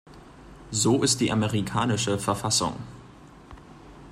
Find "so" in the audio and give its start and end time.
0.71-1.03